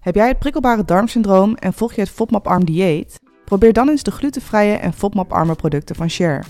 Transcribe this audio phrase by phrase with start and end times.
[0.00, 3.20] Heb jij het prikkelbare darmsyndroom en volg je het FODMAP-arm dieet?
[3.44, 6.42] Probeer dan eens de glutenvrije en FODMAP-arme producten van Share.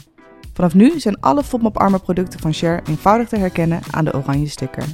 [0.53, 4.85] Vanaf nu zijn alle FODMAP-arme producten van Share eenvoudig te herkennen aan de oranje sticker.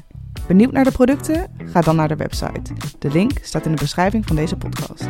[0.46, 1.46] Benieuwd naar de producten?
[1.64, 2.72] Ga dan naar de website.
[2.98, 5.06] De link staat in de beschrijving van deze podcast.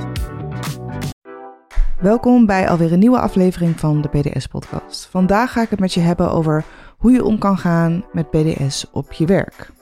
[2.01, 5.07] Welkom bij alweer een nieuwe aflevering van de BDS-podcast.
[5.11, 6.65] Vandaag ga ik het met je hebben over
[6.97, 9.75] hoe je om kan gaan met BDS op je werk.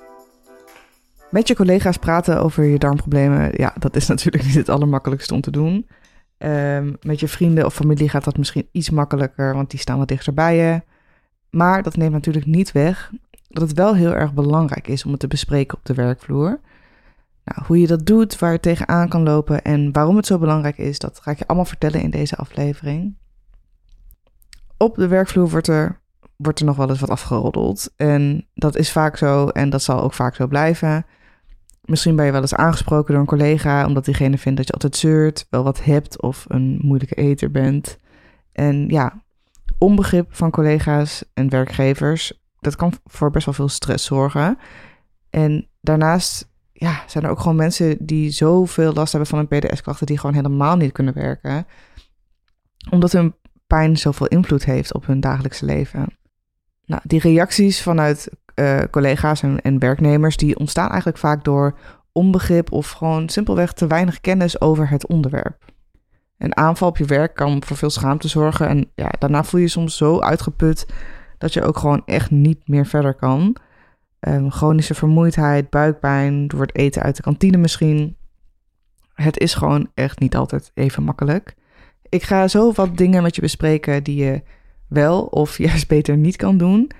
[1.34, 5.40] Met je collega's praten over je darmproblemen, ja, dat is natuurlijk niet het allermakkelijkste om
[5.40, 5.88] te doen.
[6.38, 10.08] Ehm, met je vrienden of familie gaat dat misschien iets makkelijker, want die staan wat
[10.08, 10.82] dichter bij je.
[11.50, 13.10] Maar dat neemt natuurlijk niet weg
[13.48, 16.60] dat het wel heel erg belangrijk is om het te bespreken op de werkvloer.
[17.44, 20.78] Nou, hoe je dat doet, waar je tegenaan kan lopen en waarom het zo belangrijk
[20.78, 23.16] is, dat ga ik je allemaal vertellen in deze aflevering.
[24.76, 26.00] Op de werkvloer wordt er,
[26.36, 27.92] wordt er nog wel eens wat afgeroddeld.
[27.96, 31.06] En dat is vaak zo en dat zal ook vaak zo blijven.
[31.84, 34.96] Misschien ben je wel eens aangesproken door een collega omdat diegene vindt dat je altijd
[34.96, 37.98] zeurt, wel wat hebt of een moeilijke eter bent.
[38.52, 39.22] En ja,
[39.78, 44.58] onbegrip van collega's en werkgevers, dat kan voor best wel veel stress zorgen.
[45.30, 50.06] En daarnaast ja, zijn er ook gewoon mensen die zoveel last hebben van een PDS-klachten
[50.06, 51.66] die gewoon helemaal niet kunnen werken.
[52.90, 53.34] Omdat hun
[53.66, 56.06] pijn zoveel invloed heeft op hun dagelijkse leven.
[56.86, 61.78] Nou, die reacties vanuit uh, collega's en, en, werknemers, die ontstaan eigenlijk vaak door
[62.12, 65.72] onbegrip of gewoon simpelweg te weinig kennis over het onderwerp.
[66.38, 69.66] Een aanval op je werk kan voor veel schaamte zorgen en ja, daarna voel je
[69.66, 70.86] je soms zo uitgeput
[71.38, 73.56] dat je ook gewoon echt niet meer verder kan.
[74.20, 78.16] Um, chronische vermoeidheid, buikpijn, door het eten uit de kantine misschien.
[79.14, 81.54] Het is gewoon echt niet altijd even makkelijk.
[82.08, 84.42] Ik ga zo wat dingen met je bespreken die je
[84.88, 86.90] wel of juist beter niet kan doen.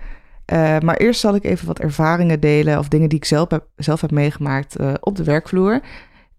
[0.53, 3.67] Uh, maar eerst zal ik even wat ervaringen delen of dingen die ik zelf heb,
[3.77, 5.81] zelf heb meegemaakt uh, op de werkvloer.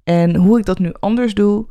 [0.03, 1.67] En hoe ik dat nu anders doe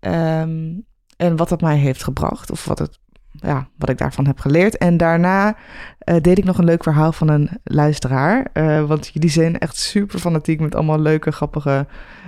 [0.00, 0.86] um,
[1.16, 2.98] en wat dat mij heeft gebracht of wat, het,
[3.30, 4.78] ja, wat ik daarvan heb geleerd.
[4.78, 5.56] En daarna
[6.04, 8.50] uh, deed ik nog een leuk verhaal van een luisteraar.
[8.86, 11.86] want jullie zijn echt super fanatiek met allemaal leuke, grappige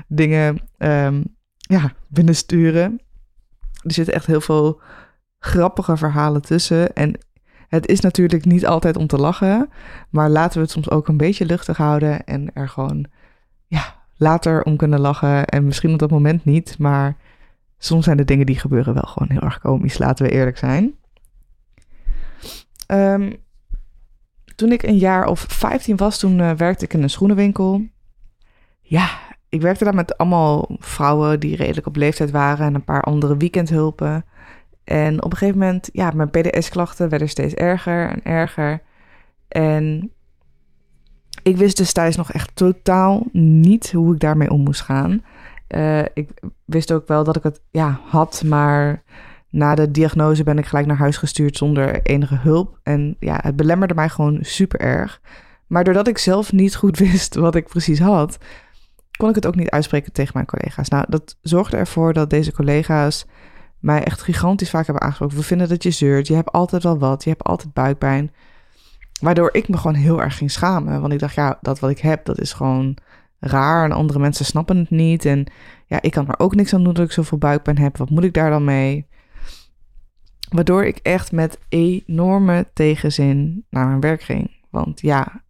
[0.09, 1.25] dingen um,
[1.57, 3.01] ja, binnensturen.
[3.83, 4.81] Er zitten echt heel veel
[5.39, 6.95] grappige verhalen tussen.
[6.95, 7.19] En
[7.73, 9.69] het is natuurlijk niet altijd om te lachen,
[10.11, 13.07] maar laten we het soms ook een beetje luchtig houden en er gewoon
[13.67, 15.47] ja, later om kunnen lachen.
[15.47, 17.17] En misschien op dat moment niet, maar
[17.79, 20.95] soms zijn de dingen die gebeuren wel gewoon heel erg komisch, laten we eerlijk zijn.
[22.87, 23.37] Um,
[24.57, 27.83] toen ik een jaar of 15 was, toen uh, werkte ik in een schoenenwinkel.
[28.81, 29.11] Ja,
[29.49, 33.37] ik werkte daar met allemaal vrouwen die redelijk op leeftijd waren en een paar andere
[33.37, 34.25] weekendhulpen.
[34.85, 38.83] En op een gegeven moment, ja, mijn PDS-klachten werden steeds erger en erger.
[39.49, 40.13] En
[41.43, 45.25] ik wist destijds nog echt totaal niet hoe ik daarmee om moest gaan.
[45.69, 46.31] Uh, ik
[46.65, 49.03] wist ook wel dat ik het ja, had, maar
[49.51, 52.79] na de diagnose ben ik gelijk naar huis gestuurd zonder enige hulp.
[52.83, 55.21] En ja, het belemmerde mij gewoon super erg.
[55.67, 58.39] Maar doordat ik zelf niet goed wist wat ik precies had,
[59.17, 60.89] kon ik het ook niet uitspreken tegen mijn collega's.
[60.89, 63.27] Nou, dat zorgde ervoor dat deze collega's
[63.83, 65.37] mij echt gigantisch vaak hebben aangesproken.
[65.37, 68.33] We vinden dat je zeurt, je hebt altijd wel wat, je hebt altijd buikpijn.
[69.21, 71.01] Waardoor ik me gewoon heel erg ging schamen.
[71.01, 72.97] Want ik dacht, ja, dat wat ik heb, dat is gewoon
[73.39, 73.85] raar.
[73.85, 75.25] En andere mensen snappen het niet.
[75.25, 75.47] En
[75.87, 77.97] ja, ik kan er ook niks aan doen dat ik zoveel buikpijn heb.
[77.97, 79.07] Wat moet ik daar dan mee?
[80.49, 84.51] Waardoor ik echt met enorme tegenzin naar mijn werk ging.
[84.71, 85.43] Want ja,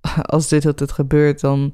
[0.22, 1.72] als dit het gebeurt, dan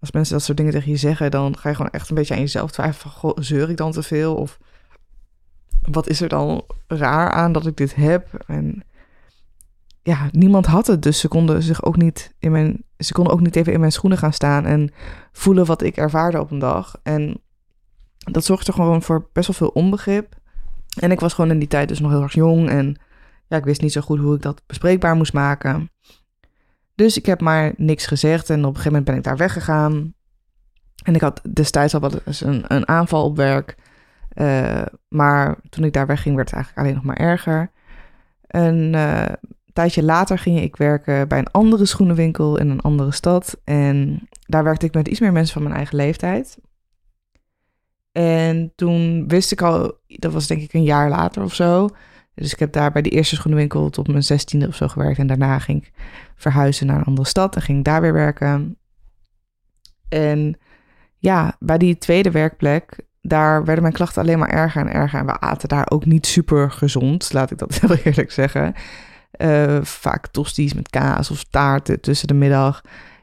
[0.00, 2.34] als mensen dat soort dingen tegen je zeggen, dan ga je gewoon echt een beetje
[2.34, 4.34] aan jezelf twijfelen van, zeur ik dan te veel?
[4.34, 4.58] Of
[5.82, 8.44] wat is er dan raar aan dat ik dit heb?
[8.46, 8.84] En
[10.02, 13.40] ja, niemand had het, dus ze konden zich ook niet in mijn, ze konden ook
[13.40, 14.92] niet even in mijn schoenen gaan staan en
[15.32, 16.96] voelen wat ik ervaarde op een dag.
[17.02, 17.40] En
[18.18, 20.36] dat zorgde gewoon voor best wel veel onbegrip.
[21.00, 23.00] En ik was gewoon in die tijd dus nog heel erg jong en
[23.48, 25.90] ja, ik wist niet zo goed hoe ik dat bespreekbaar moest maken.
[26.94, 30.14] Dus ik heb maar niks gezegd en op een gegeven moment ben ik daar weggegaan.
[31.02, 33.76] En ik had destijds al eens een, een aanval op werk.
[34.40, 37.70] Uh, maar toen ik daar wegging, werd het eigenlijk alleen nog maar erger.
[38.46, 39.24] Een uh,
[39.72, 43.60] tijdje later ging ik werken bij een andere schoenenwinkel in een andere stad.
[43.64, 46.58] En daar werkte ik met iets meer mensen van mijn eigen leeftijd.
[48.12, 51.88] En toen wist ik al, dat was denk ik een jaar later of zo.
[52.34, 55.18] Dus ik heb daar bij de eerste schoenenwinkel tot mijn zestiende of zo gewerkt.
[55.18, 55.92] En daarna ging ik
[56.34, 58.78] verhuizen naar een andere stad en ging daar weer werken.
[60.08, 60.58] En
[61.16, 65.18] ja, bij die tweede werkplek, daar werden mijn klachten alleen maar erger en erger.
[65.18, 68.74] En we aten daar ook niet super gezond, laat ik dat heel eerlijk zeggen.
[69.36, 72.80] Uh, vaak tosties met kaas of taarten tussen de middag.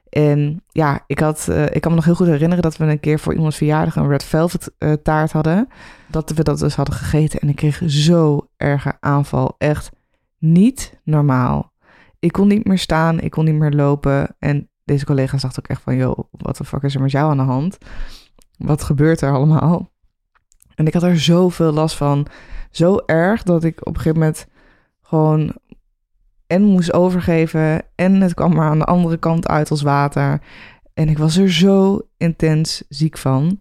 [0.10, 3.00] En ja, ik, had, uh, ik kan me nog heel goed herinneren dat we een
[3.00, 5.68] keer voor iemands verjaardag een red velvet uh, taart hadden.
[6.08, 9.56] Dat we dat dus hadden gegeten en ik kreeg zo erge aanval.
[9.58, 9.92] Echt
[10.38, 11.74] niet normaal.
[12.20, 14.36] Ik kon niet meer staan, ik kon niet meer lopen.
[14.40, 17.30] En deze collega zag ook echt van, joh, wat de fuck is er met jou
[17.30, 17.78] aan de hand?
[18.58, 19.92] Wat gebeurt er allemaal?
[20.76, 22.28] En ik had er zoveel last van.
[22.72, 24.48] Zo erg dat ik op een gegeven moment
[25.02, 25.54] gewoon
[26.48, 27.82] en moest overgeven.
[27.96, 30.42] En het kwam maar aan de andere kant uit als water.
[30.94, 33.60] En ik was er zo intens ziek van.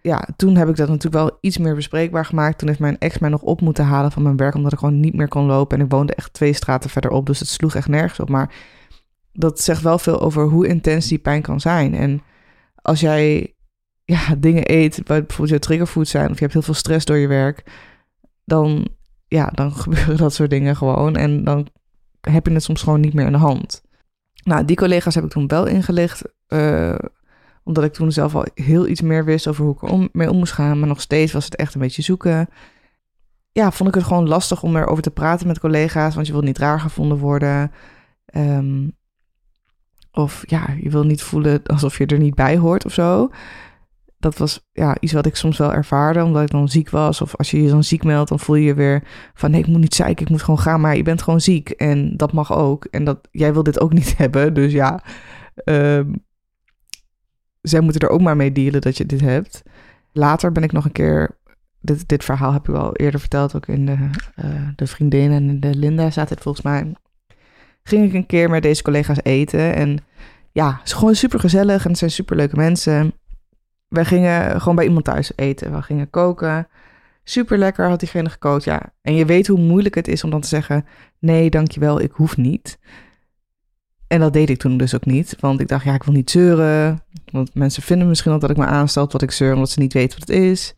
[0.00, 2.58] Ja, toen heb ik dat natuurlijk wel iets meer bespreekbaar gemaakt.
[2.58, 5.00] Toen heeft mijn ex mij nog op moeten halen van mijn werk, omdat ik gewoon
[5.00, 5.78] niet meer kon lopen.
[5.78, 8.28] En ik woonde echt twee straten verderop, dus het sloeg echt nergens op.
[8.28, 8.54] Maar
[9.32, 11.94] dat zegt wel veel over hoe intens die pijn kan zijn.
[11.94, 12.22] En
[12.82, 13.54] als jij
[14.06, 17.16] ja, dingen eet, waar bijvoorbeeld je triggerfood zijn, of je hebt heel veel stress door
[17.16, 17.62] je werk,
[18.44, 18.88] dan,
[19.28, 21.16] ja, dan gebeuren dat soort dingen gewoon.
[21.16, 21.68] En dan
[22.20, 23.82] heb je het soms gewoon niet meer in de hand.
[24.42, 26.22] Nou, die collega's heb ik toen wel ingelicht.
[26.48, 26.94] Uh,
[27.64, 30.38] omdat ik toen zelf al heel iets meer wist over hoe ik er mee om
[30.38, 30.78] moest gaan.
[30.78, 32.48] Maar nog steeds was het echt een beetje zoeken.
[33.52, 36.14] Ja, vond ik het gewoon lastig om erover te praten met collega's.
[36.14, 37.72] Want je wil niet raar gevonden worden.
[38.36, 38.96] Um,
[40.12, 43.30] of ja, je wil niet voelen alsof je er niet bij hoort of zo
[44.18, 47.20] dat was ja, iets wat ik soms wel ervaarde, omdat ik dan ziek was.
[47.20, 49.02] Of als je je dan ziek meldt, dan voel je je weer
[49.34, 50.80] van nee, ik moet niet zeiken, ik moet gewoon gaan.
[50.80, 52.84] Maar je bent gewoon ziek en dat mag ook.
[52.84, 55.02] En dat, jij wil dit ook niet hebben, dus ja,
[55.64, 56.00] uh,
[57.60, 59.62] zij moeten er ook maar mee dealen dat je dit hebt.
[60.12, 61.38] Later ben ik nog een keer,
[61.80, 63.96] dit, dit verhaal heb ik al eerder verteld, ook in de,
[64.44, 66.92] uh, de vriendin en de Linda staat het volgens mij.
[67.82, 69.98] Ging ik een keer met deze collega's eten en
[70.52, 73.12] ja, het is gewoon super gezellig en het zijn super leuke mensen.
[73.88, 75.72] We gingen gewoon bij iemand thuis eten.
[75.72, 76.68] We gingen koken.
[77.24, 78.64] Super lekker had diegene gekookt.
[78.64, 78.92] Ja.
[79.02, 80.86] En je weet hoe moeilijk het is om dan te zeggen:
[81.18, 82.78] nee, dankjewel, ik hoef niet.
[84.06, 85.36] En dat deed ik toen dus ook niet.
[85.40, 87.02] Want ik dacht, ja, ik wil niet zeuren.
[87.32, 89.92] Want mensen vinden misschien al dat ik me aanstel wat ik zeur, omdat ze niet
[89.92, 90.74] weten wat het is.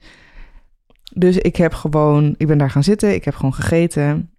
[1.13, 3.15] Dus ik heb gewoon, ik ben daar gaan zitten.
[3.15, 4.31] Ik heb gewoon gegeten.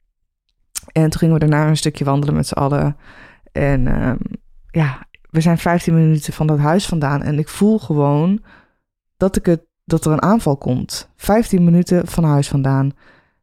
[0.91, 2.97] En toen gingen we daarna een stukje wandelen met z'n allen.
[3.51, 4.17] En um,
[4.71, 7.21] ja, we zijn 15 minuten van dat huis vandaan.
[7.21, 8.43] En ik voel gewoon
[9.19, 11.09] dat, ik het, dat er een aanval komt.
[11.15, 12.91] 15 minuten van huis vandaan.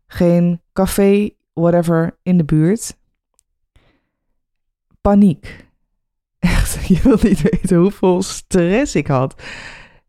[0.07, 2.97] Geen café, whatever, in de buurt.
[5.01, 5.67] Paniek.
[6.39, 9.43] Echt, je wil niet weten hoeveel stress ik had.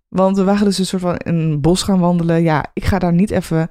[0.07, 2.41] Want we waren dus een soort van in een bos gaan wandelen.
[2.41, 3.69] Ja, ik ga daar niet even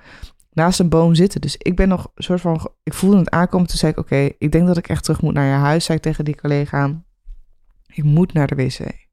[0.50, 1.40] naast een boom zitten.
[1.40, 2.70] Dus ik ben nog een soort van.
[2.82, 3.66] Ik voelde het aankomen.
[3.66, 5.84] Toen zei ik: Oké, ik denk dat ik echt terug moet naar je huis.
[5.84, 7.04] Zei ik tegen die collega.
[7.86, 9.05] Ik moet naar de wc.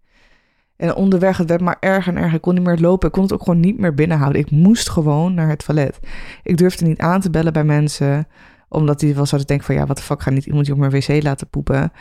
[0.75, 2.35] En onderweg, het werd maar erger en erger.
[2.35, 3.07] Ik kon niet meer lopen.
[3.07, 4.41] Ik kon het ook gewoon niet meer binnenhouden.
[4.41, 5.99] Ik moest gewoon naar het toilet.
[6.43, 8.27] Ik durfde niet aan te bellen bij mensen.
[8.69, 9.75] Omdat die wel zouden denken van...
[9.75, 11.91] Ja, wat de fuck, ga niet iemand je op mijn wc laten poepen.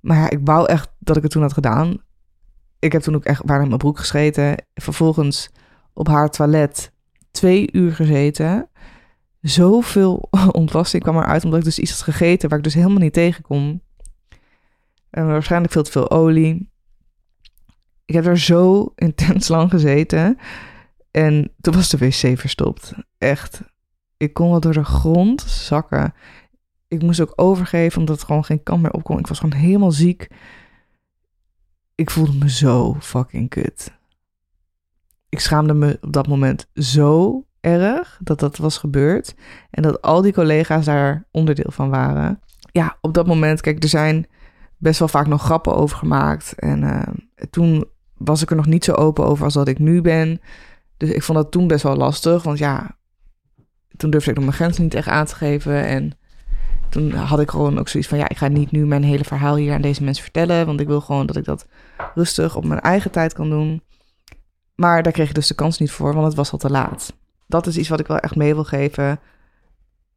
[0.00, 1.96] Maar ik wou echt dat ik het toen had gedaan.
[2.78, 4.64] Ik heb toen ook echt in mijn broek gescheten.
[4.74, 5.50] Vervolgens
[5.92, 6.92] op haar toilet
[7.30, 8.68] twee uur gezeten.
[9.40, 11.44] Zoveel ontlasting kwam eruit.
[11.44, 13.82] Omdat ik dus iets had gegeten waar ik dus helemaal niet tegen kon.
[15.10, 16.71] En waarschijnlijk veel te veel olie.
[18.12, 20.38] Ik heb er zo intens lang gezeten.
[21.10, 22.92] En toen was de wc verstopt.
[23.18, 23.62] Echt.
[24.16, 26.14] Ik kon wel door de grond zakken.
[26.88, 29.18] Ik moest ook overgeven omdat het gewoon geen kant meer opkwam.
[29.18, 30.28] Ik was gewoon helemaal ziek.
[31.94, 33.92] Ik voelde me zo fucking kut.
[35.28, 39.34] Ik schaamde me op dat moment zo erg dat dat was gebeurd.
[39.70, 42.40] En dat al die collega's daar onderdeel van waren.
[42.72, 44.26] Ja, op dat moment, kijk, er zijn
[44.82, 46.54] best wel vaak nog grappen over gemaakt.
[46.56, 47.02] En uh,
[47.50, 47.90] toen
[48.24, 50.40] was ik er nog niet zo open over als dat ik nu ben.
[50.96, 52.42] Dus ik vond dat toen best wel lastig.
[52.42, 52.96] Want ja,
[53.96, 55.84] toen durfde ik nog mijn grenzen niet echt aan te geven.
[55.84, 56.12] En
[56.88, 58.18] toen had ik gewoon ook zoiets van...
[58.18, 60.66] ja, ik ga niet nu mijn hele verhaal hier aan deze mensen vertellen...
[60.66, 61.66] want ik wil gewoon dat ik dat
[62.14, 63.82] rustig op mijn eigen tijd kan doen.
[64.74, 67.16] Maar daar kreeg ik dus de kans niet voor, want het was al te laat.
[67.46, 69.20] Dat is iets wat ik wel echt mee wil geven.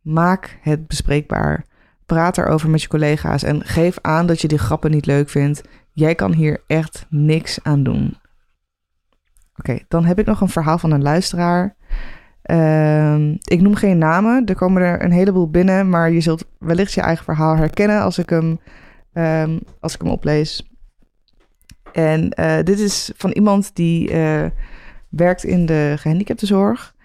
[0.01, 1.65] Maak het bespreekbaar.
[2.05, 5.61] Praat erover met je collega's en geef aan dat je die grappen niet leuk vindt.
[5.91, 8.17] Jij kan hier echt niks aan doen.
[9.55, 11.75] Oké, dan heb ik nog een verhaal van een luisteraar.
[12.51, 16.93] Uh, ik noem geen namen, er komen er een heleboel binnen, maar je zult wellicht
[16.93, 18.59] je eigen verhaal herkennen als ik hem,
[19.13, 20.69] um, als ik hem oplees.
[21.91, 24.45] En uh, dit is van iemand die uh,
[25.09, 26.95] werkt in de gehandicaptenzorg.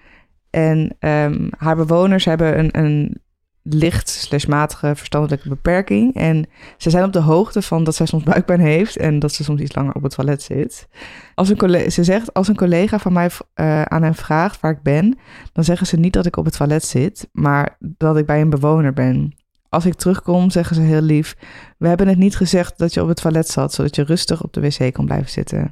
[0.50, 3.20] En um, haar bewoners hebben een, een
[3.62, 6.14] licht slash matige verstandelijke beperking.
[6.14, 9.44] En ze zijn op de hoogte van dat zij soms buikpijn heeft en dat ze
[9.44, 10.88] soms iets langer op het toilet zit.
[11.34, 14.72] Als een collega, ze zegt, als een collega van mij uh, aan hen vraagt waar
[14.72, 15.18] ik ben,
[15.52, 18.50] dan zeggen ze niet dat ik op het toilet zit, maar dat ik bij een
[18.50, 19.34] bewoner ben.
[19.68, 21.36] als ik terugkom, zeggen ze heel lief:
[21.78, 24.52] We hebben het niet gezegd dat je op het toilet zat, zodat je rustig op
[24.52, 25.70] de wc kon blijven zitten.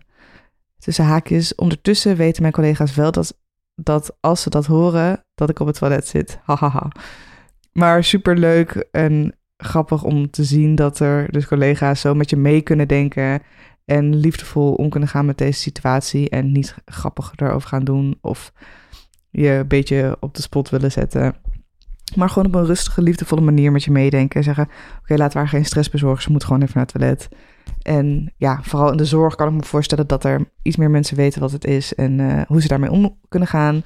[0.79, 3.39] Tussen haakjes, ondertussen weten mijn collega's wel dat,
[3.75, 6.39] dat als ze dat horen, dat ik op het toilet zit.
[6.45, 6.91] Hahaha.
[7.79, 12.37] Maar super leuk en grappig om te zien dat er dus collega's zo met je
[12.37, 13.43] mee kunnen denken
[13.85, 18.53] en liefdevol om kunnen gaan met deze situatie en niet grappig erover gaan doen of
[19.31, 21.35] je een beetje op de spot willen zetten.
[22.17, 24.37] Maar gewoon op een rustige, liefdevolle manier met je meedenken.
[24.39, 24.69] En zeggen:
[25.01, 26.23] Oké, laten we haar geen stress bezorgen.
[26.23, 27.29] Ze moet gewoon even naar het toilet.
[27.83, 31.17] En ja, vooral in de zorg kan ik me voorstellen dat er iets meer mensen
[31.17, 33.83] weten wat het is en uh, hoe ze daarmee om kunnen gaan.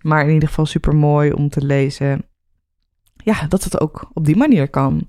[0.00, 2.24] Maar in ieder geval super mooi om te lezen.
[3.26, 5.08] Ja, dat het ook op die manier kan.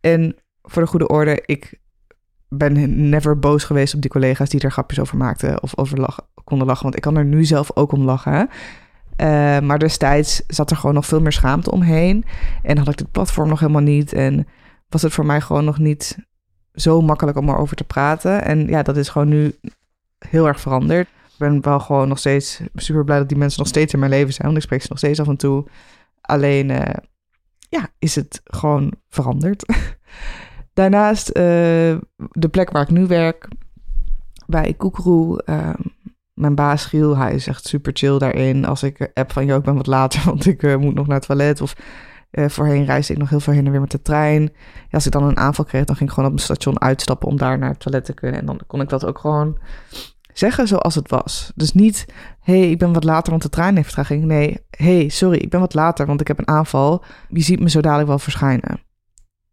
[0.00, 1.80] En voor de goede orde, ik
[2.48, 6.24] ben never boos geweest op die collega's die er grapjes over maakten of over lachen,
[6.44, 6.82] konden lachen.
[6.82, 8.48] Want ik kan er nu zelf ook om lachen.
[9.20, 12.24] Uh, maar destijds zat er gewoon nog veel meer schaamte omheen.
[12.62, 14.12] En had ik dit platform nog helemaal niet.
[14.12, 14.46] En
[14.88, 16.18] was het voor mij gewoon nog niet
[16.74, 18.44] zo makkelijk om erover te praten.
[18.44, 19.58] En ja, dat is gewoon nu
[20.18, 21.08] heel erg veranderd.
[21.08, 24.10] Ik ben wel gewoon nog steeds super blij dat die mensen nog steeds in mijn
[24.10, 24.46] leven zijn.
[24.46, 25.66] Want ik spreek ze nog steeds af en toe.
[26.20, 26.82] Alleen, uh,
[27.68, 29.64] ja, is het gewoon veranderd.
[30.74, 31.34] Daarnaast, uh,
[32.16, 33.48] de plek waar ik nu werk,
[34.46, 35.74] bij Koekeroe, uh,
[36.34, 38.64] mijn baas Giel, hij is echt super chill daarin.
[38.64, 41.16] Als ik app van, joh, ik ben wat later, want ik uh, moet nog naar
[41.16, 41.60] het toilet.
[41.60, 41.76] Of
[42.30, 44.52] uh, voorheen reisde ik nog heel veel heen en weer met de trein.
[44.90, 47.36] Als ik dan een aanval kreeg, dan ging ik gewoon op het station uitstappen om
[47.36, 48.40] daar naar het toilet te kunnen.
[48.40, 49.58] En dan kon ik dat ook gewoon
[50.38, 51.52] zeggen zoals het was.
[51.54, 52.06] Dus niet,
[52.40, 54.24] hey, ik ben wat later, want de trein heeft vertraging.
[54.24, 57.04] Nee, hey, sorry, ik ben wat later, want ik heb een aanval.
[57.28, 58.80] Je ziet me zo dadelijk wel verschijnen.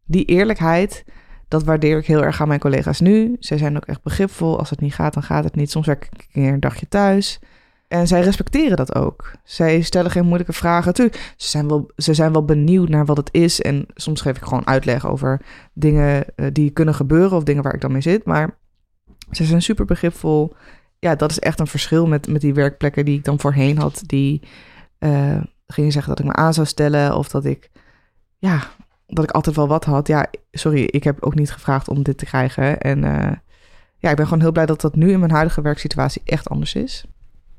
[0.05, 1.05] Die eerlijkheid,
[1.47, 3.35] dat waardeer ik heel erg aan mijn collega's nu.
[3.39, 4.59] Zij zijn ook echt begripvol.
[4.59, 5.71] Als het niet gaat, dan gaat het niet.
[5.71, 7.39] Soms werk ik een keer een dagje thuis.
[7.87, 9.31] En zij respecteren dat ook.
[9.43, 10.95] Zij stellen geen moeilijke vragen.
[10.95, 13.61] Ze zijn wel, ze zijn wel benieuwd naar wat het is.
[13.61, 15.41] En soms geef ik gewoon uitleg over
[15.73, 18.25] dingen uh, die kunnen gebeuren of dingen waar ik dan mee zit.
[18.25, 18.57] Maar
[19.31, 20.55] ze zijn super begripvol.
[20.99, 24.03] Ja, dat is echt een verschil met, met die werkplekken die ik dan voorheen had.
[24.05, 24.41] Die
[24.99, 27.69] uh, gingen zeggen dat ik me aan zou stellen of dat ik
[28.37, 28.63] ja,
[29.07, 30.07] dat ik altijd wel wat had.
[30.07, 32.79] Ja, sorry, ik heb ook niet gevraagd om dit te krijgen.
[32.79, 33.31] En uh,
[33.97, 36.75] ja, ik ben gewoon heel blij dat dat nu in mijn huidige werksituatie echt anders
[36.75, 37.05] is.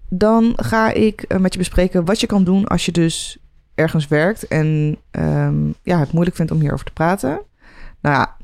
[0.08, 3.38] Dan ga ik uh, met je bespreken wat je kan doen als je dus
[3.74, 7.40] ergens werkt en um, ja, het moeilijk vindt om hierover te praten.
[8.00, 8.36] Nou ja,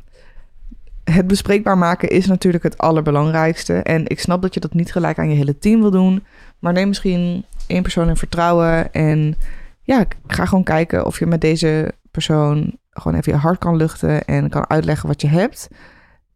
[1.04, 3.74] het bespreekbaar maken is natuurlijk het allerbelangrijkste.
[3.74, 6.24] En ik snap dat je dat niet gelijk aan je hele team wil doen.
[6.58, 8.92] Maar neem misschien één persoon in vertrouwen.
[8.92, 9.36] En
[9.82, 14.24] ja, ga gewoon kijken of je met deze persoon gewoon even je hart kan luchten
[14.24, 15.68] en kan uitleggen wat je hebt.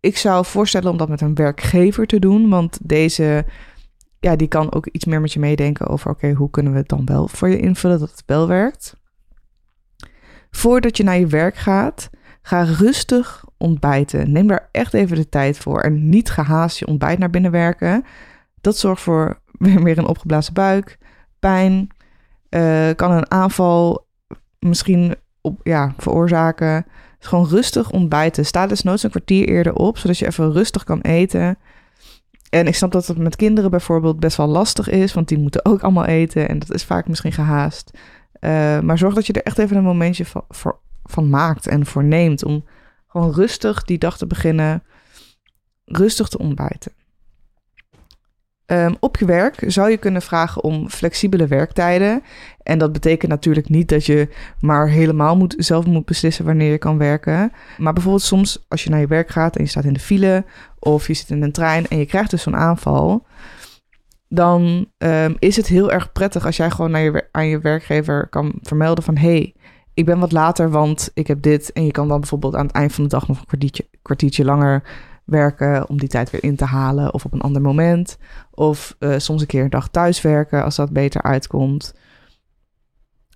[0.00, 3.44] Ik zou voorstellen om dat met een werkgever te doen, want deze,
[4.20, 6.88] ja, die kan ook iets meer met je meedenken over, oké, hoe kunnen we het
[6.88, 8.96] dan wel voor je invullen dat het wel werkt.
[10.50, 12.10] Voordat je naar je werk gaat,
[12.46, 14.32] ga rustig ontbijten.
[14.32, 18.04] Neem daar echt even de tijd voor en niet gehaast je ontbijt naar binnen werken.
[18.60, 20.98] Dat zorgt voor weer een opgeblazen buik,
[21.38, 21.88] pijn,
[22.50, 24.06] uh, kan een aanval
[24.58, 26.86] misschien op, ja, veroorzaken.
[27.18, 28.46] Dus gewoon rustig ontbijten.
[28.46, 31.58] Sta dus nooit een kwartier eerder op, zodat je even rustig kan eten.
[32.50, 35.64] En ik snap dat het met kinderen bijvoorbeeld best wel lastig is, want die moeten
[35.64, 37.90] ook allemaal eten en dat is vaak misschien gehaast.
[38.40, 40.78] Uh, maar zorg dat je er echt even een momentje voor,
[41.10, 42.64] van maakt en voor neemt om
[43.06, 44.82] gewoon rustig die dag te beginnen,
[45.84, 46.92] rustig te ontbijten.
[48.66, 52.22] Um, op je werk zou je kunnen vragen om flexibele werktijden.
[52.62, 54.28] En dat betekent natuurlijk niet dat je
[54.60, 57.52] maar helemaal moet, zelf moet beslissen wanneer je kan werken.
[57.78, 60.44] Maar bijvoorbeeld soms als je naar je werk gaat en je staat in de file
[60.78, 63.26] of je zit in een trein en je krijgt dus zo'n aanval.
[64.28, 68.28] Dan um, is het heel erg prettig als jij gewoon naar je, aan je werkgever
[68.28, 69.16] kan vermelden van...
[69.16, 69.54] hey,
[69.96, 71.72] ik ben wat later, want ik heb dit.
[71.72, 74.44] En je kan dan bijvoorbeeld aan het eind van de dag nog een kwartiertje, kwartiertje
[74.44, 74.82] langer
[75.24, 78.18] werken om die tijd weer in te halen of op een ander moment.
[78.50, 81.94] Of uh, soms een keer een dag thuis werken als dat beter uitkomt.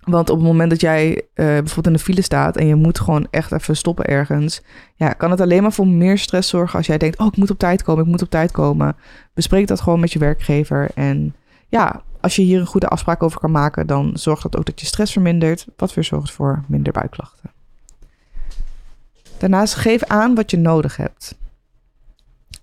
[0.03, 2.99] Want op het moment dat jij uh, bijvoorbeeld in de file staat en je moet
[2.99, 4.61] gewoon echt even stoppen ergens,
[4.95, 7.51] ja, kan het alleen maar voor meer stress zorgen als jij denkt: Oh, ik moet
[7.51, 8.95] op tijd komen, ik moet op tijd komen.
[9.33, 10.89] Bespreek dat gewoon met je werkgever.
[10.95, 11.35] En
[11.67, 14.79] ja, als je hier een goede afspraak over kan maken, dan zorgt dat ook dat
[14.79, 17.51] je stress vermindert, wat weer zorgt voor minder buikklachten.
[19.37, 21.35] Daarnaast geef aan wat je nodig hebt.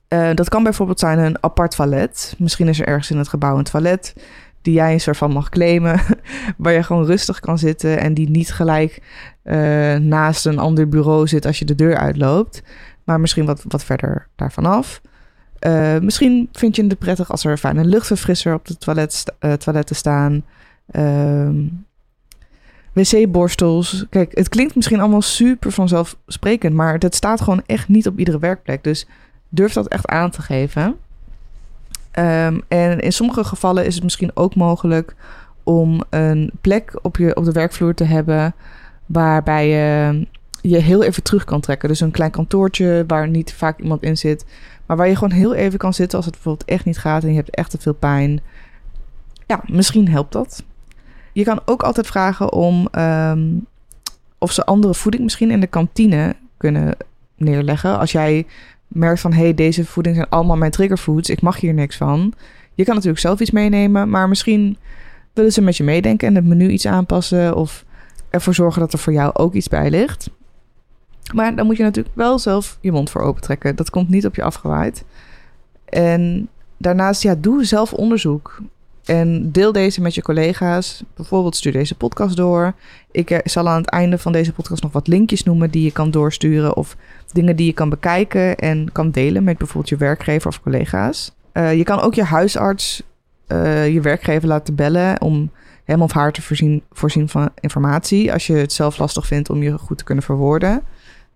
[0.09, 2.35] Uh, dat kan bijvoorbeeld zijn een apart toilet.
[2.39, 4.15] Misschien is er ergens in het gebouw een toilet
[4.63, 6.01] die jij een soort van mag claimen,
[6.57, 9.03] waar je gewoon rustig kan zitten en die niet gelijk
[9.45, 9.55] uh,
[9.95, 12.63] naast een ander bureau zit als je de deur uitloopt,
[13.05, 15.01] maar misschien wat, wat verder daarvan af.
[15.61, 19.25] Uh, misschien vind je het prettig als er fijne luchtverfrisser op de toilet,
[19.59, 20.45] toiletten staan.
[20.93, 21.49] Uh,
[22.93, 24.07] wc-borstels.
[24.11, 28.39] Kijk, het klinkt misschien allemaal super vanzelfsprekend, maar dat staat gewoon echt niet op iedere
[28.39, 28.85] werkplek.
[28.85, 29.07] Dus
[29.49, 30.97] durf dat echt aan te geven.
[32.11, 35.15] Ehm, en in sommige gevallen is het misschien ook mogelijk
[35.63, 38.55] om een plek op, je, op de werkvloer te hebben
[39.07, 40.27] waarbij je
[40.61, 41.89] je heel even terug kan trekken.
[41.89, 44.45] Dus een klein kantoortje waar niet vaak iemand in zit,
[44.89, 47.29] maar waar je gewoon heel even kan zitten als het bijvoorbeeld echt niet gaat en
[47.29, 48.41] je hebt echt te veel pijn.
[49.47, 50.65] Ja, misschien helpt dat.
[51.33, 53.49] Je kan ook altijd vragen om ehm,
[54.39, 56.97] of ze andere voeding misschien in de kantine kunnen
[57.37, 57.99] neerleggen.
[57.99, 58.47] Als jij
[58.87, 62.33] merkt van, hé, hey, deze voeding zijn allemaal mijn triggerfoods, ik mag hier niks van.
[62.75, 64.77] Je kan natuurlijk zelf iets meenemen, maar misschien
[65.33, 67.85] willen ze met je meedenken en het menu iets aanpassen of
[68.31, 70.31] ervoor zorgen dat er voor jou ook iets bij ligt.
[71.35, 73.77] Maar dan moet je natuurlijk wel zelf je mond voor opentrekken.
[73.77, 75.05] Dat komt niet op je afgewaaid.
[75.85, 78.61] En daarnaast, ja, doe zelf onderzoek.
[79.05, 81.03] En deel deze met je collega's.
[81.15, 82.75] Bijvoorbeeld stuur deze podcast door.
[83.11, 85.93] Ik eh, zal aan het einde van deze podcast nog wat linkjes noemen die je
[85.93, 86.77] kan doorsturen.
[86.77, 86.97] Of
[87.33, 91.33] dingen die je kan bekijken en kan delen met bijvoorbeeld je werkgever of collega's.
[91.53, 93.03] Uh, je kan ook je huisarts,
[93.49, 95.51] uh, je werkgever laten bellen om
[95.85, 98.33] hem of haar te voorzien, voorzien van informatie.
[98.33, 100.83] Als je het zelf lastig vindt om je goed te kunnen verwoorden.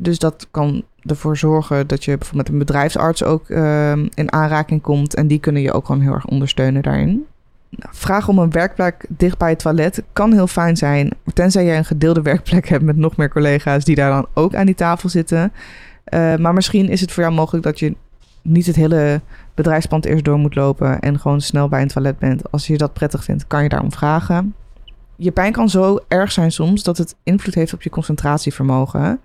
[0.03, 4.83] Dus dat kan ervoor zorgen dat je bijvoorbeeld met een bedrijfsarts ook uh, in aanraking
[4.83, 5.15] komt.
[5.15, 7.27] En die kunnen je ook gewoon heel erg ondersteunen daarin.
[7.69, 11.11] Nou, vraag om een werkplek dicht bij het toilet kan heel fijn zijn.
[11.35, 14.67] Tenzij je een gedeelde werkplek hebt met nog meer collega's die daar dan ook aan
[14.67, 15.53] die tafel zitten.
[16.15, 17.95] Uh, maar misschien is het voor jou mogelijk dat je
[18.43, 19.21] niet het hele
[19.55, 22.53] bedrijfspand eerst door moet lopen en gewoon snel bij een toilet bent.
[22.53, 24.55] Als je dat prettig vindt, kan je daarom vragen.
[25.17, 29.21] Je pijn kan zo erg zijn soms dat het invloed heeft op je concentratievermogen.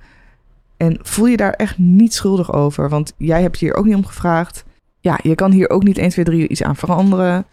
[0.77, 4.05] En voel je daar echt niet schuldig over, want jij hebt hier ook niet om
[4.05, 4.65] gevraagd.
[4.99, 7.45] Ja, je kan hier ook niet 1, 2, 3 iets aan veranderen.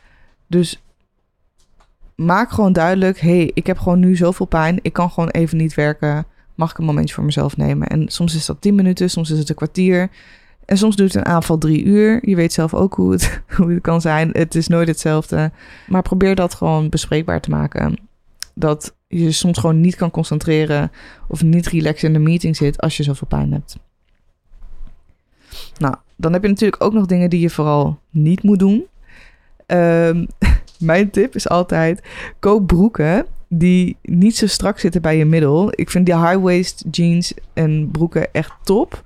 [0.47, 0.83] Dus
[2.15, 4.79] maak gewoon duidelijk: hé, hey, ik heb gewoon nu zoveel pijn.
[4.83, 6.27] Ik kan gewoon even niet werken.
[6.55, 7.89] Mag ik een momentje voor mezelf nemen?
[7.89, 10.11] En soms is dat 10 minuten, soms is het een kwartier.
[10.65, 12.29] En soms duurt een aanval drie uur.
[12.29, 14.31] Je weet zelf ook hoe het, hoe het kan zijn.
[14.33, 15.51] Het is nooit hetzelfde.
[15.87, 17.97] Maar probeer dat gewoon bespreekbaar te maken.
[18.55, 20.91] Dat je soms gewoon niet kan concentreren
[21.29, 23.79] of niet relaxed in de meeting zit als je zoveel pijn hebt.
[25.79, 28.85] Nou, dan heb je natuurlijk ook nog dingen die je vooral niet moet doen.
[29.67, 30.27] Um,
[30.79, 32.03] mijn tip is altijd:
[32.39, 35.69] koop broeken die niet zo strak zitten bij je middel.
[35.71, 39.03] Ik vind die high-waist jeans en broeken echt top.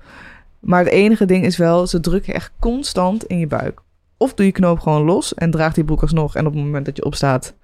[0.59, 3.81] Maar het enige ding is wel, ze drukken echt constant in je buik.
[4.17, 6.35] Of doe je knoop gewoon los en draag die broek alsnog.
[6.35, 7.55] En op het moment dat je opstaat,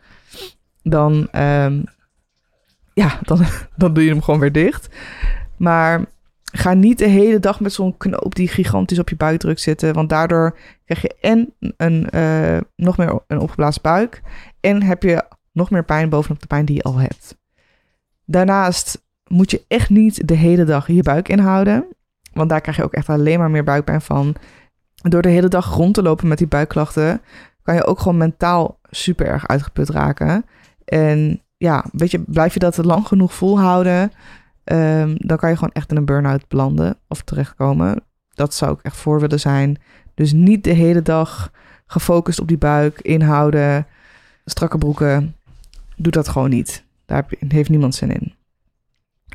[0.90, 1.84] dan, um,
[2.94, 3.40] ja, dan,
[3.76, 4.96] dan doe je hem gewoon weer dicht.
[5.58, 6.06] Maar
[6.44, 9.94] ga niet de hele dag met zo'n knoop die gigantisch op je buik drukt zitten.
[9.94, 14.22] Want daardoor krijg je en een, uh, nog meer een opgeblazen buik.
[14.60, 17.38] En heb je nog meer pijn bovenop de pijn die je al hebt.
[18.26, 21.86] Daarnaast moet je echt niet de hele dag je buik inhouden.
[22.34, 24.36] Want daar krijg je ook echt alleen maar meer buikpijn van.
[24.96, 27.22] Door de hele dag rond te lopen met die buikklachten,
[27.62, 30.46] kan je ook gewoon mentaal super erg uitgeput raken.
[30.86, 34.12] En ja, weet je, blijf je dat lang genoeg volhouden,
[34.64, 38.04] um, dan kan je gewoon echt in een burn-out belanden of terechtkomen.
[38.34, 39.78] Dat zou ik echt voor willen zijn.
[40.14, 41.52] Dus niet de hele dag
[41.88, 43.88] gefocust op die buik, inhouden,
[44.46, 45.36] strakke broeken.
[45.96, 46.84] Doe dat gewoon niet.
[47.06, 48.34] Daar heeft niemand zin in.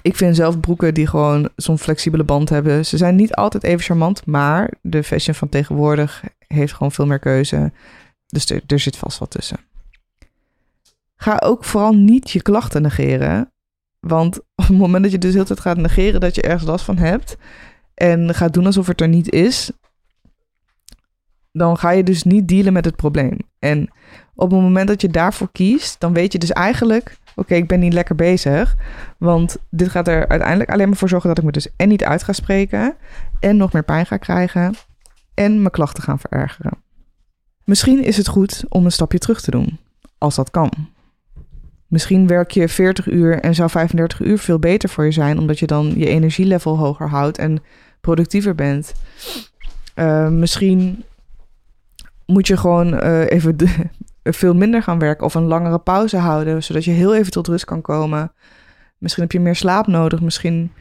[0.02, 2.86] Ik vind zelf broeken die gewoon zo'n flexibele band hebben.
[2.86, 7.18] Ze zijn niet altijd even charmant, maar de fashion van tegenwoordig heeft gewoon veel meer
[7.18, 7.72] keuze.
[8.26, 9.58] Dus er, er zit vast wat tussen.
[11.22, 13.52] Ga ook vooral niet je klachten negeren.
[13.98, 16.84] Want op het moment dat je dus heel tijd gaat negeren dat je ergens last
[16.84, 17.36] van hebt.
[17.94, 19.72] En gaat doen alsof het er niet is.
[21.52, 23.36] Dan ga je dus niet dealen met het probleem.
[23.58, 23.90] En
[24.34, 27.80] op het moment dat je daarvoor kiest, dan weet je dus eigenlijk oké, ik ben
[27.80, 28.76] niet lekker bezig.
[29.18, 32.04] Want dit gaat er uiteindelijk alleen maar voor zorgen dat ik me dus en niet
[32.04, 32.96] uit ga spreken.
[33.40, 34.74] En nog meer pijn ga krijgen.
[35.34, 36.72] En mijn klachten gaan verergeren.
[37.64, 39.78] Misschien is het goed om een stapje terug te doen.
[40.18, 40.70] Als dat kan.
[41.90, 45.58] Misschien werk je 40 uur en zou 35 uur veel beter voor je zijn, omdat
[45.58, 47.62] je dan je energielevel hoger houdt en
[48.00, 48.92] productiever bent.
[49.94, 51.04] Uh, misschien
[52.26, 53.56] moet je gewoon uh, even
[54.40, 57.64] veel minder gaan werken of een langere pauze houden, zodat je heel even tot rust
[57.64, 58.32] kan komen.
[58.98, 60.72] Misschien heb je meer slaap nodig, misschien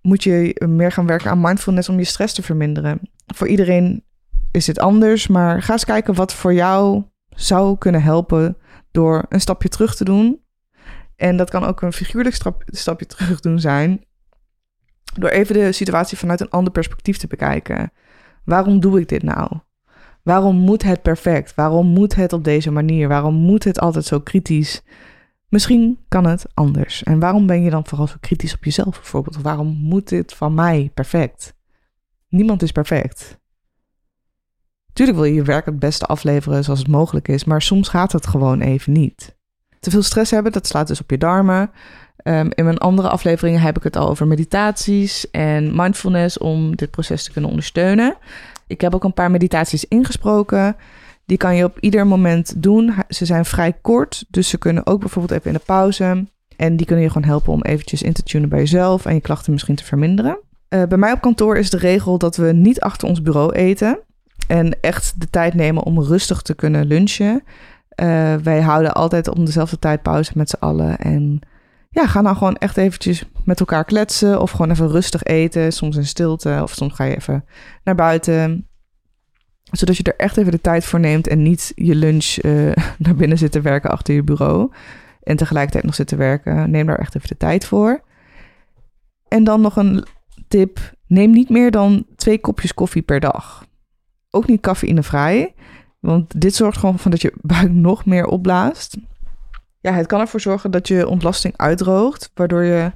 [0.00, 3.00] moet je meer gaan werken aan mindfulness om je stress te verminderen.
[3.26, 4.04] Voor iedereen
[4.50, 8.56] is dit anders, maar ga eens kijken wat voor jou zou kunnen helpen
[8.94, 10.40] door een stapje terug te doen.
[11.16, 14.04] En dat kan ook een figuurlijk stapje terug doen zijn.
[15.18, 17.92] Door even de situatie vanuit een ander perspectief te bekijken.
[18.44, 19.50] Waarom doe ik dit nou?
[20.22, 21.54] Waarom moet het perfect?
[21.54, 23.08] Waarom moet het op deze manier?
[23.08, 24.82] Waarom moet het altijd zo kritisch?
[25.48, 27.02] Misschien kan het anders.
[27.02, 29.42] En waarom ben je dan vooral zo kritisch op jezelf bijvoorbeeld?
[29.42, 31.54] Waarom moet dit van mij perfect?
[32.28, 33.38] Niemand is perfect.
[34.94, 38.12] Tuurlijk wil je je werk het beste afleveren zoals het mogelijk is, maar soms gaat
[38.12, 39.36] het gewoon even niet.
[39.80, 41.70] Te veel stress hebben, dat slaat dus op je darmen.
[42.16, 46.90] Ehm, in mijn andere afleveringen heb ik het al over meditaties en mindfulness om dit
[46.90, 48.16] proces te kunnen ondersteunen.
[48.66, 50.76] Ik heb ook een paar meditaties ingesproken.
[51.26, 52.94] Die kan je op ieder moment doen.
[53.08, 56.26] Ze zijn vrij kort, dus ze kunnen ook bijvoorbeeld even in de pauze.
[56.56, 59.20] En die kunnen je gewoon helpen om eventjes in te tunen bij jezelf en je
[59.20, 60.38] klachten misschien te verminderen.
[60.68, 63.98] Uh, bij mij op kantoor is de regel dat we niet achter ons bureau eten.
[64.46, 67.42] En echt de tijd nemen om rustig te kunnen lunchen.
[68.02, 70.98] Uh, wij houden altijd om dezelfde tijd pauze met z'n allen.
[70.98, 71.40] En
[71.90, 74.40] ja, ga nou gewoon echt eventjes met elkaar kletsen.
[74.40, 75.72] Of gewoon even rustig eten.
[75.72, 76.58] Soms in stilte.
[76.62, 77.44] Of soms ga je even
[77.84, 78.68] naar buiten.
[79.70, 81.28] Zodat je er echt even de tijd voor neemt.
[81.28, 82.72] En niet je lunch uh,
[83.04, 84.72] naar binnen zit te werken achter je bureau.
[85.22, 86.70] En tegelijkertijd nog zit te werken.
[86.70, 88.00] Neem daar echt even de tijd voor.
[89.28, 90.04] En dan nog een
[90.48, 90.92] tip.
[91.06, 93.66] Neem niet meer dan twee kopjes koffie per dag.
[94.34, 95.54] Ook niet cafeïnevrij.
[96.00, 98.96] Want dit zorgt gewoon van dat je buik nog meer opblaast.
[99.80, 102.92] Ja, het kan ervoor zorgen dat je ontlasting uitdroogt, waardoor je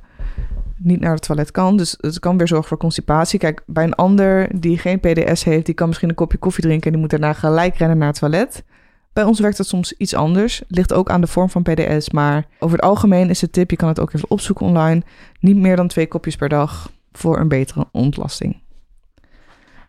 [0.77, 1.77] niet naar het toilet kan.
[1.77, 3.39] Dus het kan weer zorgen voor constipatie.
[3.39, 6.87] Kijk, bij een ander die geen PDS heeft, die kan misschien een kopje koffie drinken
[6.87, 8.65] en die moet daarna gelijk rennen naar het toilet.
[9.13, 10.63] Bij ons werkt dat soms iets anders.
[10.69, 12.11] Ligt ook aan de vorm van PDS.
[12.11, 15.03] Maar over het algemeen is de tip, je kan het ook even opzoeken online.
[15.41, 18.57] Niet meer dan twee kopjes per dag voor een betere ontlasting.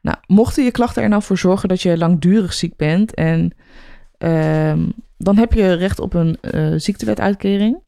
[0.01, 3.53] Nou, mochten je klachten er nou voor zorgen dat je langdurig ziek bent en
[4.19, 4.73] uh,
[5.17, 7.79] dan heb je recht op een uh, ziektewetuitkering.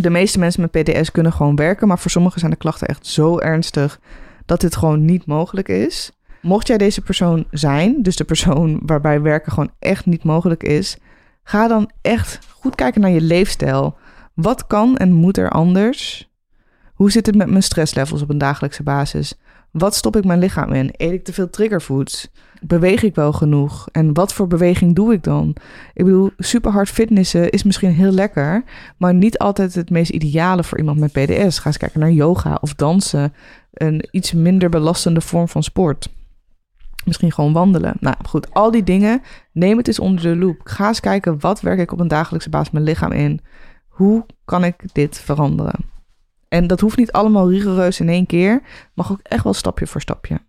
[0.00, 3.06] De meeste mensen met PDS kunnen gewoon werken, maar voor sommigen zijn de klachten echt
[3.06, 4.00] zo ernstig
[4.46, 6.12] dat dit gewoon niet mogelijk is.
[6.42, 10.96] Mocht jij deze persoon zijn, dus de persoon waarbij werken gewoon echt niet mogelijk is,
[11.42, 13.96] ga dan echt goed kijken naar je leefstijl.
[14.34, 16.30] Wat kan en moet er anders?
[16.94, 19.34] Hoe zit het met mijn stresslevels op een dagelijkse basis?
[19.74, 20.94] Wat stop ik mijn lichaam in?
[20.96, 22.30] Eet ik te veel triggerfoods?
[22.60, 23.88] Beweeg ik wel genoeg?
[23.92, 25.56] En wat voor beweging doe ik dan?
[25.94, 28.64] Ik bedoel, super hard fitnessen is misschien heel lekker,
[28.96, 31.58] maar niet altijd het meest ideale voor iemand met PDS.
[31.58, 33.32] Ga eens kijken naar yoga of dansen.
[33.72, 36.08] Een iets minder belastende vorm van sport.
[37.04, 37.94] Misschien gewoon wandelen.
[38.00, 40.60] Nou goed, al die dingen, neem het eens onder de loep.
[40.64, 43.40] Ga eens kijken, wat werk ik op een dagelijkse basis mijn lichaam in?
[43.88, 45.93] Hoe kan ik dit veranderen?
[46.54, 48.62] En dat hoeft niet allemaal rigoureus in één keer.
[48.94, 50.40] Mag ook echt wel stapje voor stapje.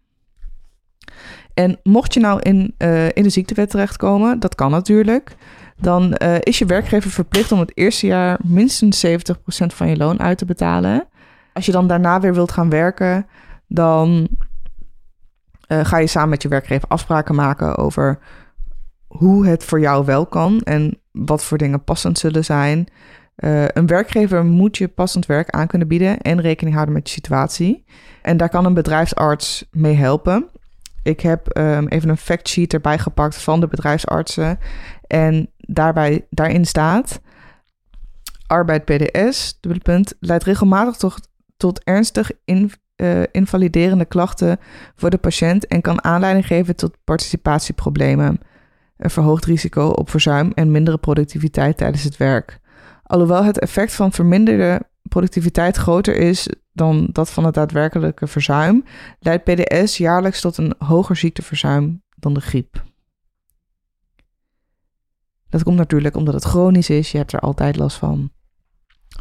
[1.53, 5.35] En mocht je nou in, uh, in de ziektewet terechtkomen, dat kan natuurlijk.
[5.77, 9.09] Dan uh, is je werkgever verplicht om het eerste jaar minstens 70%
[9.49, 11.07] van je loon uit te betalen.
[11.53, 13.27] Als je dan daarna weer wilt gaan werken,
[13.67, 14.27] dan
[15.67, 18.19] uh, ga je samen met je werkgever afspraken maken over
[19.07, 22.87] hoe het voor jou wel kan en wat voor dingen passend zullen zijn.
[23.35, 27.13] Uh, een werkgever moet je passend werk aan kunnen bieden en rekening houden met je
[27.13, 27.85] situatie.
[28.21, 30.49] En daar kan een bedrijfsarts mee helpen.
[31.03, 34.59] Ik heb um, even een factsheet erbij gepakt van de bedrijfsartsen.
[35.07, 37.21] En daarbij, daarin staat:
[38.47, 44.59] arbeid PDS, punt, leidt regelmatig tot, tot ernstig uh, invaliderende klachten
[44.95, 48.39] voor de patiënt en kan aanleiding geven tot participatieproblemen.
[48.97, 52.59] Een verhoogd risico op verzuim en mindere productiviteit tijdens het werk.
[53.05, 58.83] Alhoewel het effect van verminderde productiviteit groter is dan dat van het daadwerkelijke verzuim,
[59.19, 62.83] leidt PDS jaarlijks tot een hoger ziekteverzuim dan de griep.
[65.49, 68.31] Dat komt natuurlijk omdat het chronisch is, je hebt er altijd last van.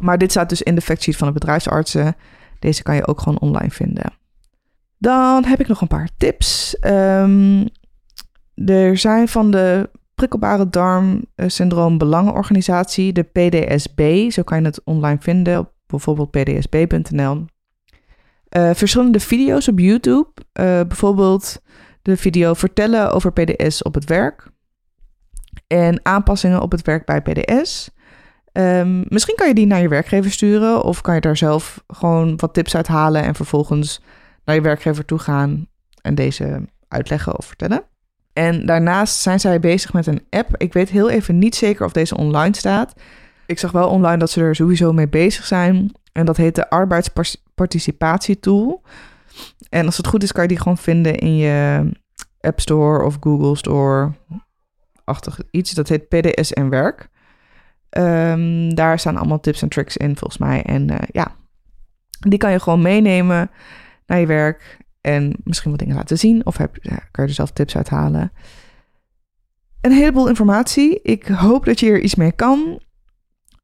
[0.01, 2.15] Maar dit staat dus in de factsheet van de bedrijfsartsen.
[2.59, 4.13] Deze kan je ook gewoon online vinden.
[4.97, 6.77] Dan heb ik nog een paar tips.
[6.81, 7.67] Um,
[8.55, 14.31] er zijn van de prikkelbare darmsyndroom belangenorganisatie, de PDSB.
[14.31, 17.45] Zo kan je het online vinden op bijvoorbeeld pdsb.nl.
[18.49, 20.29] Eh, verschillende video's op YouTube.
[20.35, 21.61] Uh, bijvoorbeeld
[22.01, 24.47] de video vertellen over PDS op het werk.
[25.67, 27.89] En aanpassingen op het werk bij PDS.
[28.51, 30.83] Ehm, misschien kan je die naar je werkgever sturen.
[30.83, 33.23] Of kan je daar zelf gewoon wat tips uit halen.
[33.23, 34.01] En vervolgens
[34.45, 35.67] naar je werkgever toe gaan.
[36.01, 37.83] En deze uitleggen of vertellen.
[38.35, 40.49] En daarnaast zijn zij bezig met een app.
[40.57, 42.93] Ik weet heel even niet zeker of deze online staat.
[43.45, 45.91] Ik zag wel online dat ze er sowieso mee bezig zijn.
[46.11, 48.81] En dat heet de arbeidsparticipatietool.
[49.69, 51.89] En als het goed is, kan je die gewoon vinden in je
[52.39, 54.11] App Store of Google Store.
[55.03, 55.71] Achtig iets.
[55.71, 57.09] Dat heet PDS en werk.
[57.89, 60.63] Um, daar staan allemaal tips en tricks in, volgens mij.
[60.63, 61.35] En uh, ja,
[62.19, 63.51] die kan je gewoon meenemen
[64.05, 64.77] naar je werk.
[65.05, 66.45] En misschien wat dingen laten zien.
[66.45, 68.31] Of heb, ja, kan je er zelf tips uithalen.
[69.81, 71.01] Een heleboel informatie.
[71.01, 72.81] Ik hoop dat je er iets mee kan.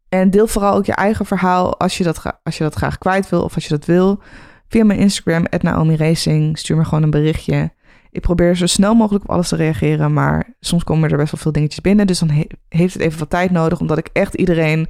[0.09, 3.29] En deel vooral ook je eigen verhaal als je dat, als je dat graag kwijt
[3.29, 4.21] wil of als je dat wil.
[4.67, 6.57] Via mijn Instagram, Naomi Racing.
[6.57, 7.71] Stuur me gewoon een berichtje.
[8.11, 11.41] Ik probeer zo snel mogelijk op alles te reageren, maar soms komen er best wel
[11.41, 12.07] veel dingetjes binnen.
[12.07, 14.87] Dus dan heeft het even wat tijd nodig, omdat ik echt iedereen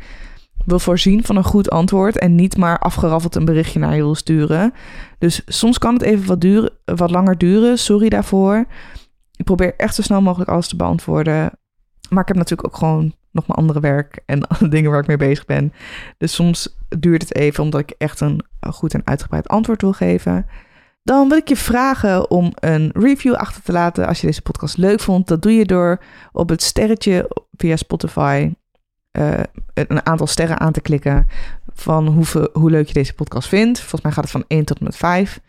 [0.66, 4.16] wil voorzien van een goed antwoord en niet maar afgeraffeld een berichtje naar je wil
[4.16, 4.74] sturen.
[5.18, 7.78] Dus soms kan het even wat, duren, wat langer duren.
[7.78, 8.66] Sorry daarvoor.
[9.36, 11.52] Ik probeer echt zo snel mogelijk alles te beantwoorden.
[12.10, 15.18] Maar ik heb natuurlijk ook gewoon nog mijn andere werk en dingen waar ik mee
[15.18, 15.74] bezig ben.
[16.18, 20.46] Dus soms duurt het even omdat ik echt een goed en uitgebreid antwoord wil geven.
[21.04, 24.78] Dan wil ik je vragen om een review achter te laten als je deze podcast
[24.78, 25.28] leuk vond.
[25.28, 28.52] Dat doe je door op het sterretje via Spotify
[29.12, 29.40] uh,
[29.74, 31.28] een aantal sterren aan te klikken
[31.74, 33.80] van hoeveel, hoe leuk je deze podcast vindt.
[33.80, 35.40] Volgens mij gaat het van 1 tot en met 5.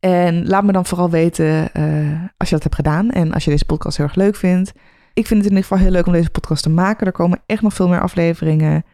[0.00, 3.50] En laat me dan vooral weten uh, als je dat hebt gedaan en als je
[3.50, 4.72] deze podcast heel erg leuk vindt.
[5.14, 7.06] Ik vind het in ieder geval heel leuk om deze podcast te maken.
[7.06, 8.84] Er komen echt nog veel meer afleveringen.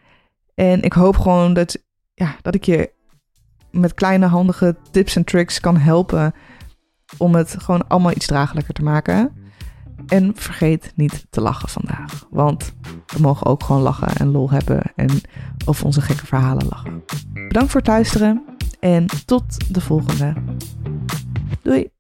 [0.54, 1.82] En ik hoop gewoon dat,
[2.14, 2.92] ja, dat ik je
[3.70, 6.34] met kleine handige tips en tricks kan helpen
[7.18, 9.41] om het gewoon allemaal iets dragelijker te maken.
[10.06, 12.26] En vergeet niet te lachen vandaag.
[12.30, 12.74] Want
[13.06, 15.10] we mogen ook gewoon lachen en lol hebben en
[15.66, 17.02] over onze gekke verhalen lachen.
[17.32, 18.44] Bedankt voor het luisteren
[18.80, 20.34] en tot de volgende.
[21.62, 21.90] Doei!